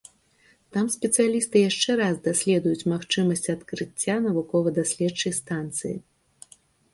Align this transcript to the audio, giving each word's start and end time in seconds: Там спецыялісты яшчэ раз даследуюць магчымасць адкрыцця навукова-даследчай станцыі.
Там 0.75 0.85
спецыялісты 0.93 1.61
яшчэ 1.69 1.91
раз 1.99 2.15
даследуюць 2.27 2.87
магчымасць 2.93 3.51
адкрыцця 3.55 4.15
навукова-даследчай 4.25 5.37
станцыі. 5.41 5.95